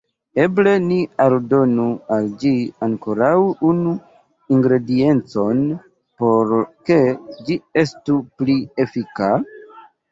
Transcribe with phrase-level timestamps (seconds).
[0.43, 0.95] Eble ni
[1.25, 2.53] aldonu al ĝi
[2.87, 3.35] ankoraŭ
[3.73, 3.95] unu
[4.57, 5.63] ingrediencon,
[6.25, 6.59] por
[6.91, 7.01] ke
[7.45, 9.33] ĝi estu pli efika?